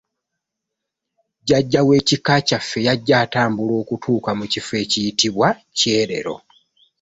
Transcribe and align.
Jjajja 1.41 1.81
w’ekika 1.87 2.35
kyaffe 2.47 2.79
yajja 2.87 3.15
atambula 3.23 3.73
okutuuka 3.81 4.31
mu 4.39 4.45
kifo 4.51 4.73
ekiyitibwa 4.83 5.47
Kyerero. 5.77 6.35